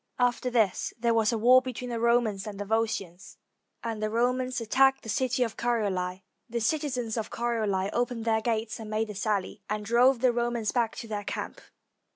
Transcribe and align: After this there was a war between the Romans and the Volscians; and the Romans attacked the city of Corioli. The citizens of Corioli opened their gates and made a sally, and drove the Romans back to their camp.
After 0.17 0.49
this 0.49 0.95
there 0.97 1.13
was 1.13 1.31
a 1.31 1.37
war 1.37 1.61
between 1.61 1.91
the 1.91 1.99
Romans 1.99 2.47
and 2.47 2.59
the 2.59 2.65
Volscians; 2.65 3.37
and 3.83 4.01
the 4.01 4.09
Romans 4.09 4.59
attacked 4.59 5.03
the 5.03 5.09
city 5.09 5.43
of 5.43 5.57
Corioli. 5.57 6.23
The 6.49 6.59
citizens 6.59 7.17
of 7.17 7.29
Corioli 7.29 7.87
opened 7.93 8.25
their 8.25 8.41
gates 8.41 8.79
and 8.79 8.89
made 8.89 9.11
a 9.11 9.13
sally, 9.15 9.61
and 9.69 9.85
drove 9.85 10.17
the 10.21 10.33
Romans 10.33 10.71
back 10.71 10.95
to 10.95 11.07
their 11.07 11.23
camp. 11.23 11.61